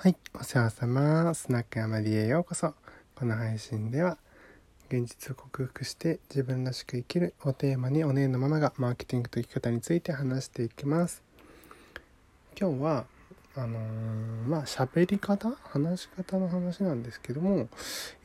[0.00, 1.34] はい、お世話様。
[1.34, 2.72] スナック山 D へようこそ。
[3.16, 4.16] この配信では、
[4.88, 11.24] 現実を克服して自分らしく生きるをテーマにお姉のママがマーケティングと生き方について話していきます。
[12.56, 13.06] 今日は、
[13.56, 17.68] あのー、まあ、喋り方話し方の話なんですけども、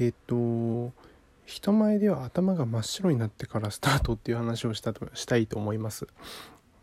[0.00, 0.90] えっ、と、
[1.46, 6.08] 人前では頭が真っ白になってからスタートっていう話をしたとしたいと思います。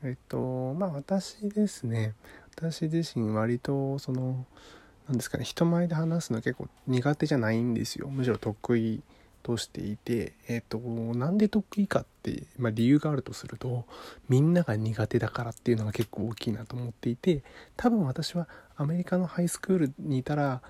[0.04, 2.14] えっと、まあ私ですね、
[2.58, 4.46] 私自身割とその
[5.08, 8.08] 何ですかね人前で話すの結構苦手じゃないんですよ。
[8.10, 9.02] むしろ得意
[9.44, 10.34] としていて。
[10.48, 13.86] えっ、ー、となんで得意かって、まあ、理由があるとすると
[14.28, 17.44] みんなが苦手だからっていうのが結構大きいなと思っていて。
[17.76, 20.62] 多分私はアメリカのハイスクールにいたら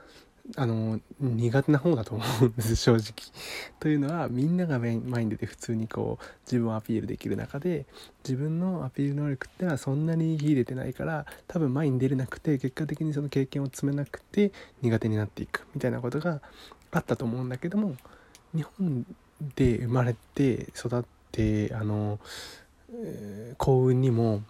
[0.55, 3.13] あの苦手な方だと思うんです正直。
[3.79, 7.85] というのはみんなが前に出て普通にこう自分をアピールできる中で
[8.23, 16.41] 自分のアピール能力ってのはそんなに秀でてないから多分前に出れなくて結果的にその経験を積めなくて苦手になっていくみたいなことが
[16.91, 17.95] あったと思うんだけども
[18.55, 19.05] 日本
[19.55, 22.19] で生まれて育ってあの、
[22.93, 24.43] えー、幸運にも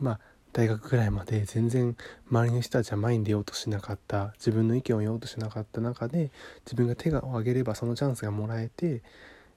[0.00, 0.20] まあ
[0.56, 1.94] 大学ぐらいまで全然
[2.30, 6.30] 周りの人たちは前に出ようとしなかった自分の意見を言おうとしなかった中で
[6.64, 9.02] 自分が手を挙げればそのチャンスがもらえて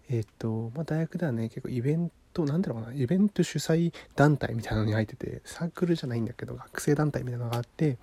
[0.10, 7.98] えっ、と、まあ、大学ではね結構イベント何ていうかなイベント主催団体みたいなのに入っててサークルじゃないんだけど学生団体みたいなのがあって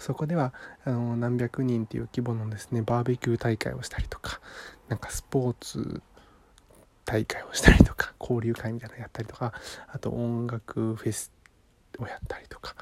[0.00, 0.52] そこでは
[0.84, 4.40] あの何百人っていう規模のですねバーベキュー大会をしたりとか
[4.88, 6.02] なんかスポーツ
[7.04, 9.52] 大会をしたりとか交流会みたいなのやったりとか
[9.86, 11.30] あと音楽フェス
[12.00, 12.74] をやったりとか、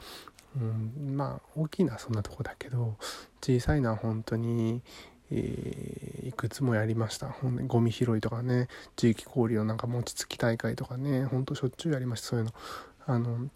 [0.56, 2.96] うん、まあ大きいのはそんなとこだけど
[3.40, 4.82] 小さいのは本当に、
[5.30, 7.28] えー、いくつもやりました。
[7.28, 12.28] ほんゴミ拾いとかね地域交流のなんか餅つき大会とかねほんとしょっちゅうやりました。
[12.28, 12.52] そういうの。
[13.06, 13.48] あの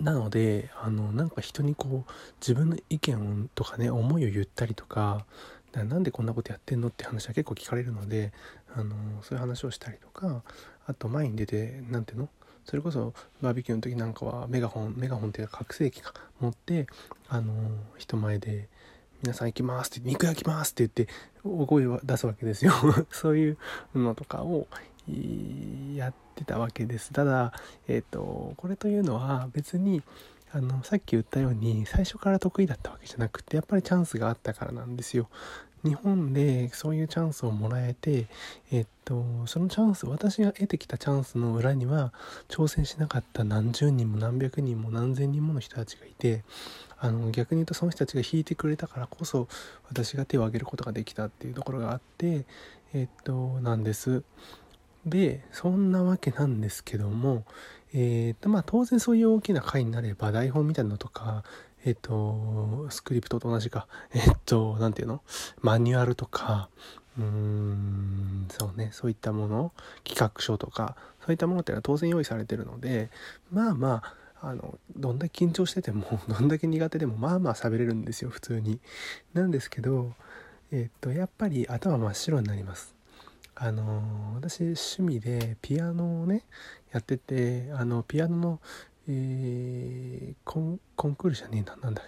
[0.00, 5.24] なのであのなんか人にこう自分の意見とかね思いを言ったりとか
[5.72, 8.32] なんでこんなことやってんのって話は結構聞かれるので
[8.74, 10.42] あのそういう話をしたりとか
[10.86, 12.28] あと前に出て何ていうの？
[12.66, 16.86] それこそバーベキューの時なんかはメガホンメガホンっていうか拡声器か持って
[17.28, 17.52] あの
[17.96, 18.68] 人前で
[19.22, 21.12] 「皆さん行きます」って「肉焼きます」って言って
[21.44, 22.72] 大声を出すわけですよ。
[23.12, 23.58] そういう
[23.94, 24.66] のとかを
[25.94, 27.12] やってたわけです。
[27.12, 27.52] ただ
[27.86, 30.02] えっ、ー、とこれというのは別に
[30.52, 35.28] あのさっき言ったように最初から得意だったわけじゃなくてやっぱりチャンスがあったからなんですよ。
[35.86, 38.26] 日本でそういうチャンスをもらえて、
[38.72, 42.12] えっと、そのチャンス私が得てきたチャンスの裏には
[42.48, 46.42] 挑戦しなかった何十人も何百人も何千人もの人たちがいて
[46.98, 49.48] あの逆に言うとその人たちが引いてくれたからこそ
[49.88, 52.44] 私が手を挙げることができたっていうところがあって
[52.92, 54.22] えっとなんです。
[55.04, 57.44] でそんなわけなんですけども
[57.94, 61.44] え、っとまあ当然そういう大きな回になれば台本みたいなのとか
[61.86, 65.22] えっ、と、スクリプトと同じか、えっ、と、何て言うの？
[65.62, 66.68] マニュアルとか、
[67.16, 73.08] うーん、そうね、そういったもの、企画書とか、そういったものっていうのは当然用意されてるので、
[73.52, 74.02] まあま
[74.42, 78.80] あ、あの、どんだけ緊張してても、 どんだけ苦手でも、まあまあ喋れるんですよ、普通に。
[79.32, 80.12] なんですけど、
[80.72, 82.96] えっ、と、やっぱり頭真っ白になります。
[83.58, 86.42] あの私趣味でピアノをね
[86.92, 88.60] やっててあのピアノの
[89.08, 92.02] え、コンコンクールじゃねえななんだ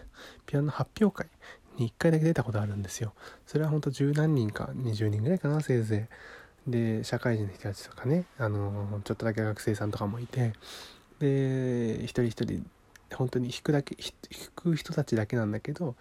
[0.46, 1.28] ピアノ発表会
[1.76, 3.14] に1回だけ出たことあるんですよ。
[3.46, 6.08] それはほんと十何人か20人ぐらいかなせいぜ
[6.66, 6.70] い。
[6.70, 10.52] で社会人の人たちとかねあのちょっとだけ学生さんとかもいて。
[11.20, 12.64] で一人一人
[13.12, 14.12] 本当に弾くだけ弾
[14.54, 15.96] く人たちだけなんだけど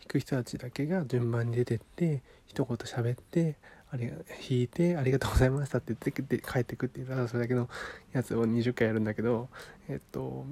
[0.00, 3.56] 弾く人たちだけが順番に出てって一言喋って
[3.90, 4.16] あれ弾
[4.50, 7.68] いて「ありがとうございました」って言って帰ってくっていうただそれだけの
[8.12, 9.48] やつを20回やるんだけど
[9.88, 10.46] えっと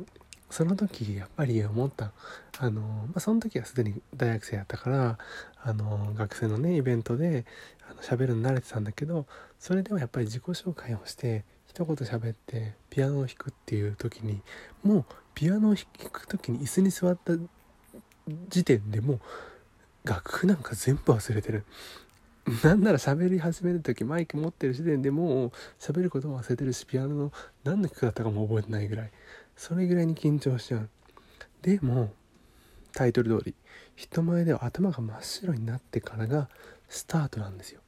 [0.50, 2.12] その時やっぱり思った
[2.58, 5.18] あの、まあ、その時はすでに大学生やったから
[5.62, 7.44] あの学生のねイベントで
[7.90, 9.26] あの喋るの慣れてたんだけど
[9.58, 14.40] それでもやっぱり自己紹介をして一言喋ってピアノを弾くっていう時に
[14.82, 15.04] もう
[15.34, 17.34] ピアノを弾く時に椅子に座った
[18.48, 19.20] 時点でもう
[20.04, 21.64] 楽譜なんか全部忘れてる
[22.62, 27.32] なんなら喋り始める時マイク持ってる時点でもう喋ることも忘れてるしピアノの
[27.64, 29.10] 何の曲だったかも覚えてないぐらい。
[29.56, 30.88] それぐらいに緊張しちゃう。
[31.62, 32.12] でも
[32.92, 33.54] タイトル通り
[33.96, 36.48] 人前では頭が真っ白になってからが
[36.88, 37.80] スタートなんですよ。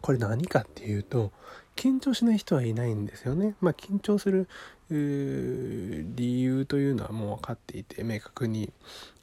[0.00, 1.30] これ何かっていうと
[1.76, 3.54] 緊張しない人はいないんですよね。
[3.60, 4.48] まあ緊張する
[4.90, 8.72] 理由というのはもう分かっていて明確に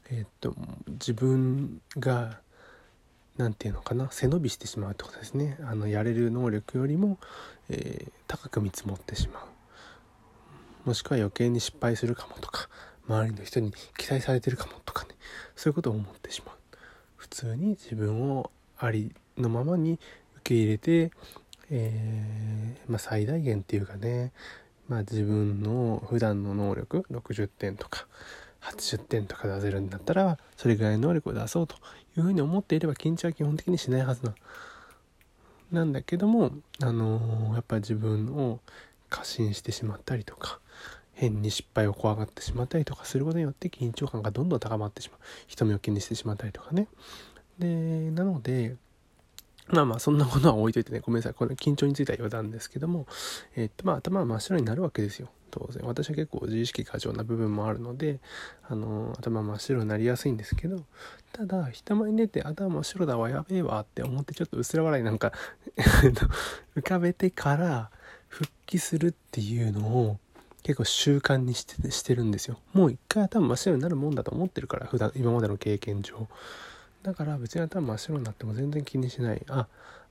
[0.09, 0.55] えっと
[0.88, 2.39] 自分が
[3.37, 5.57] 何て言うのかな背伸びしてしまうってことですね。
[5.63, 7.17] あのやれる能力よりも、
[7.69, 9.39] えー、高く見積もってしま
[10.85, 10.89] う。
[10.89, 12.69] もしくは余計に失敗するかもとか
[13.07, 15.15] 周りの人に期待されてるかもとかね。
[15.55, 16.55] そういうことを思ってしまう。
[17.15, 19.99] 普通に自分をありのままに
[20.37, 21.11] 受け入れて、
[21.69, 24.31] えー、まあ、最大限っていうかね、
[24.87, 28.07] まあ、自分の普段の能力60点とか
[28.61, 31.75] 80点とか出せるんだったらそれぐらいの能力を出そうと
[32.17, 34.35] いうふうに思っていれば緊張は基本的にしないはずな
[35.71, 38.59] なんだけども、あのー、やっぱ自分を
[39.09, 40.59] 過信してしまったりとか
[41.13, 45.19] 変に失敗を怖がってしまったりとかすることによって緊張感がどんどん高まってしまう。
[45.47, 46.87] 人目を気にしてしまったりとかね。
[47.57, 48.75] でなので
[49.69, 51.33] まあまあそんなことは置いといてね ごめんなさい。
[51.33, 53.07] これ緊張については余談ですけども
[53.55, 55.29] え、っとまあ頭は真っ白になるわけですよ。
[55.51, 55.83] 当然。
[55.85, 58.19] 私は結構自意識過剰な部分もあるので
[58.67, 60.83] あの頭真っ白になりやすいんですけど
[61.31, 65.31] ただ人前に出て頭真っ白だわやべえわって思ってちょっと薄ら笑いなんか
[66.75, 67.91] 浮かべてから
[68.27, 70.19] 復帰するっていうのを
[70.63, 72.59] 結構習慣にしてしてるんですよ。
[72.73, 76.27] もう一回頭真っ白になるもんだと思ってるから普段今までの経験上。
[77.07, 79.42] だから別に頭真っ白になっても全然気にしない。
[79.48, 79.68] あ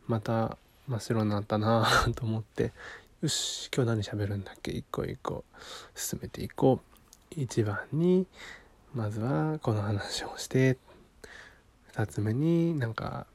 [0.07, 0.57] また
[0.89, 2.73] 真っ白になったな と思って。
[3.21, 4.71] よし今日何喋るんだっけ？
[4.71, 5.45] 一個一個。
[5.95, 6.81] 進めていこ
[7.37, 7.39] う。
[7.39, 8.27] 一番に
[8.95, 10.79] まずはこの話をして。
[11.93, 13.27] 2つ目になんか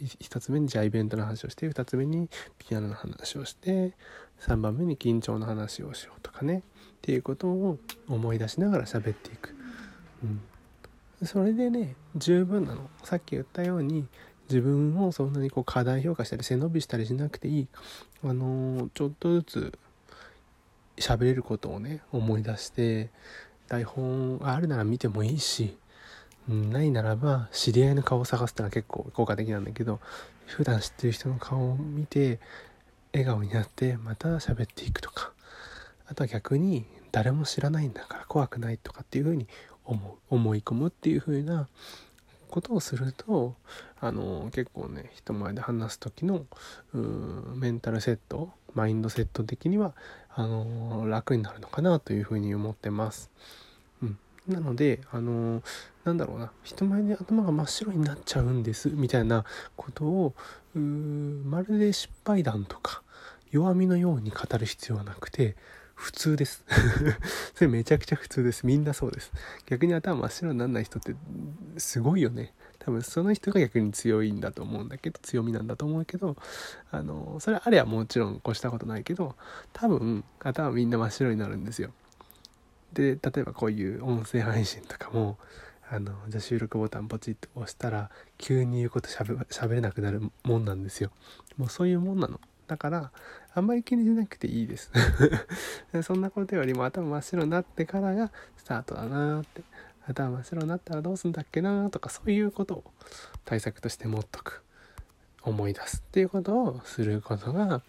[0.00, 1.68] 1つ目にじゃあイベントの話をして。
[1.68, 3.92] 2つ目にピアノの話をして。
[4.40, 6.60] 3番目に緊張の話をしようとかね。
[6.60, 6.62] っ
[7.02, 7.78] ていうことを
[8.08, 9.54] 思い出しながら喋っていく、
[10.22, 10.40] うん、
[11.24, 12.90] それでね十分なの。
[13.04, 14.06] さっき言ったように
[14.48, 17.68] 自分をそんなにこう過大評価したり背伸びしたりしなくていい。
[18.24, 19.78] あのー、ちょっとずつ
[20.96, 23.10] 喋れることをね思い出して
[23.68, 25.76] 台本があるなら見てもいいし、
[26.48, 30.00] ないならば知り合いの顔を探すってのは結構効果的なんだけど
[30.46, 32.40] 普段知ってる人の顔を見て
[33.12, 35.32] 笑顔になってまた喋っていくとか。
[36.04, 39.46] あとは逆に誰も知らないんだから怖くないとかっていうふうに
[39.84, 41.68] 思思い込むっていうふうな
[42.48, 43.54] ことをすると
[44.00, 46.44] あの結構ね人前で話す時の
[47.56, 49.94] メンタルセットマインドセット的には
[50.34, 53.30] あの楽になるのかなというふうに思ってます。
[54.02, 54.18] うん、
[54.48, 55.62] なのであの
[56.04, 59.44] なんだろうな人前で頭が真っ白になっちゃうんですみたいな
[59.76, 60.34] ことを
[60.74, 63.02] まるで失敗談とか
[63.50, 65.56] 弱みのように語る必要はなくて
[66.02, 66.64] 普通です。
[67.54, 68.66] それめちゃくちゃ普通です。
[68.66, 69.30] みんなそうです。
[69.66, 71.14] 逆に頭真っ白にならない人って
[71.78, 72.52] すごいよね。
[72.80, 76.36] 多分その人が逆に強いんだと思うんだけど強みなんだと思うけど
[76.90, 79.36] あのそれあれはもちろん越したことないけど
[79.72, 81.92] 多分頭みんな真っ白になるんですよ。
[82.92, 85.38] で例えばこういう音声配信とかも
[85.88, 91.12] あのじゃ収録ボタンポチッと押したら急に言うことしゃべしゃべれなくなるもんなんですよ。
[91.56, 92.40] もうそういうもんなの。
[92.66, 93.12] だから
[93.54, 94.90] あんまり気にしなくていいです。
[96.02, 99.62] そんなことよりも頭真っ白になってからがスタートだなって。
[100.06, 102.84] 頭真っ白になったらどうすんだっけなとかそういうことを
[103.44, 104.62] 対策として持っとく。
[105.44, 107.82] 思い出すっていうことをすることが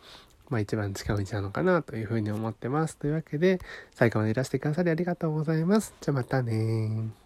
[0.50, 2.98] まあ一番近道なのかなというふうに思ってます。
[2.98, 3.60] というわけで
[3.94, 5.94] 最後までいらしてくださりありがとうございます。
[6.02, 7.23] じゃあまたね